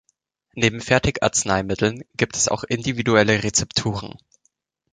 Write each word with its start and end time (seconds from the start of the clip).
Neben 0.55 0.81
Fertigarzneimitteln 0.81 2.03
gibt 2.17 2.35
es 2.35 2.47
auch 2.47 2.63
individuelle 2.63 3.43
Rezepturen. 3.43 4.17